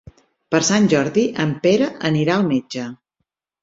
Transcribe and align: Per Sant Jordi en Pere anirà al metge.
Per 0.55 0.61
Sant 0.69 0.87
Jordi 0.95 1.27
en 1.45 1.53
Pere 1.69 1.93
anirà 2.13 2.39
al 2.43 2.51
metge. 2.53 2.93